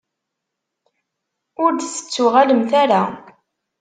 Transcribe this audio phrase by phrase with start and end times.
[1.63, 3.03] Ur d-tettuɣalemt ara.